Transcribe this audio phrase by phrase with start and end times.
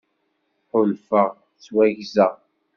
[0.69, 2.33] Ḥulfaɣ ttwaggzeɣ.